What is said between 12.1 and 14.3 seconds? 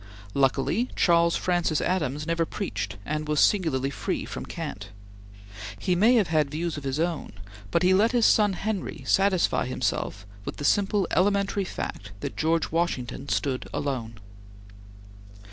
that George Washington stood alone.